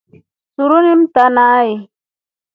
Suru 0.53 0.77
ni 0.85 0.91
ntaa 0.99 1.29
nai. 1.35 1.69